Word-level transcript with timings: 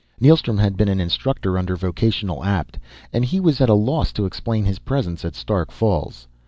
Neilstrom 0.19 0.57
had 0.59 0.77
been 0.77 0.87
an 0.87 0.99
instructor 0.99 1.59
under 1.59 1.75
Vocational 1.75 2.43
Apt, 2.43 2.79
and 3.13 3.23
he 3.23 3.39
was 3.39 3.61
at 3.61 3.69
a 3.69 3.75
loss 3.75 4.11
to 4.13 4.25
explain 4.25 4.65
his 4.65 4.79
presence 4.79 5.23
at 5.23 5.35
Stark 5.35 5.69
Falls. 5.69 6.27